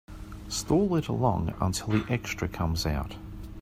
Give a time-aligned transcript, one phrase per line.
[0.47, 3.17] Stall it along until the extra comes out.